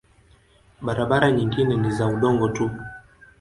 [0.85, 2.71] Barabara nyingine ni za udongo tu.